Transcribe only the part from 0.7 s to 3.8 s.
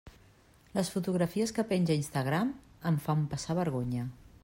Les fotografies que penja a Instagram em fan passar